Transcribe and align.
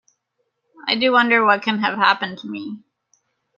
I 0.87 0.95
do 0.95 1.11
wonder 1.11 1.45
what 1.45 1.61
can 1.61 1.77
have 1.77 1.95
happened 1.95 2.39
to 2.39 2.47
me! 2.47 2.79